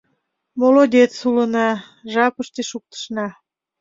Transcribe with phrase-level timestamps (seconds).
[0.59, 1.67] —Молодец улына,
[2.13, 3.27] жапыште шуктышна.